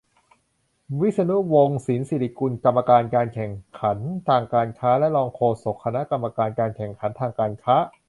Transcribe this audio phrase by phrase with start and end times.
[1.01, 3.97] -วิษณุ วงศ์สินศิริกุล กรรมการการแข่งขัน
[4.29, 7.75] ทางการค้า และรองโฆษกคณะกรรมการการแข่งขันทางการค้า